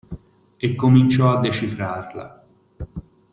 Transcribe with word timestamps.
E 0.57 0.73
cominciò 0.75 1.29
a 1.31 1.39
decifrarla. 1.39 2.47